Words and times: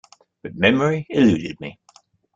But 0.41 0.55
memory 0.55 1.05
eluded 1.11 1.61
me. 1.61 1.77